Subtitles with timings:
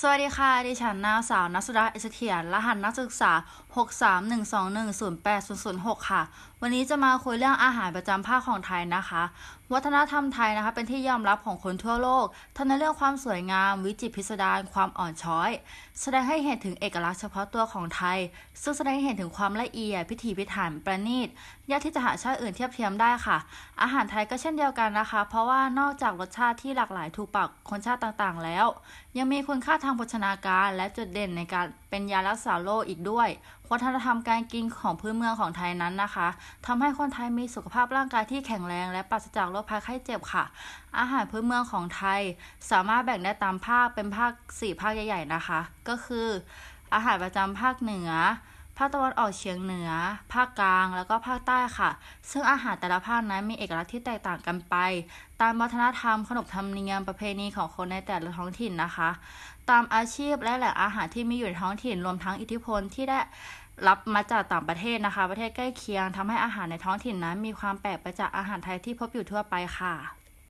[0.00, 3.32] สวัสดีค่ะ ดิฉันนางสาวนัสดาเอสเทียน รหัสนักศึกษา
[3.74, 6.22] 631210806 ค่ะ
[6.60, 9.22] วันนี้จะมาคุยเรื่องอาหารประจำภาคของไทยนะคะ
[9.72, 12.26] วัฒนธรรมไทยนะคะ เป็นที่ยอมรับของคนทั่วโลก
[12.56, 15.50] ทั้งในเรื่องความสวยงาม วิจิตรพิสดาร ความอ่อนช้อย
[16.00, 18.18] แสดงให้เห็นถึงเอกลักษณ์เฉพาะตัวของไทย
[18.62, 21.28] ซึ่งแสดงให้เห็นถึงความละเอียด พิถีพิถัน ประณีต
[21.70, 23.36] ยากที่จะหาชาติอื่นเทียบเทียมได้ค่ะ
[23.82, 28.66] อาหารไทยก็เช่นเดียวกันนะคะ เพราะว่านอกจากรสชาติที่หลากหลายถูกปากคนชาติต่างๆ แล้ว
[29.18, 33.28] ยังมีคุณค่าทางโภชนาการและจุดเด่นในการเป็นยารักษาโรคอีกด้วย
[33.70, 36.28] วัฒนธรรมการกินของพื้นเมืองของไทยนั้นนะคะ
[36.66, 40.44] ทำให้คนไทยมีสุขภาพร่างกายที่แข็งแรงและปราศจากโรคภัยไข้เจ็บค่ะ
[40.98, 42.20] อาหารพื้นเมืองของไทย
[42.70, 46.28] สามารถแบ่งได้ตามภาคเป็นภาคสี่ภาคใหญ่ ๆ นะคะ ก็คือ
[46.94, 48.10] อาหารประจำภาคเหนือ
[48.78, 49.90] ภาคตะวันออกเฉียงเหนือ
[50.32, 51.90] ภาคกลาง แล้วก็ภาคใต้ค่ะ
[52.30, 54.76] ซึ่งอาหารแต่ละภาคนั้นมีเอกลักษณ์ที่แตกต่างกันไป
[55.40, 59.10] ตามวัฒนธรรมขนบธรรมเนียมประเพณีของคนในแต่ละท้องถิ่นนะคะ
[59.70, 63.18] ตามอาชีพและแหล่งอาหารที่มีอยู่ในท้องถิ่นรวมทั้งอิทธิพลที่ได้
[63.88, 69.94] รับมาจากต่างประเทศนะคะ ประเทศใกล้เคียงทำให้อาหารในท้องถิ่นนั้น มีความแปลกไปจากอาหารไทยที่พบอยู่ทั่วไปค่ะ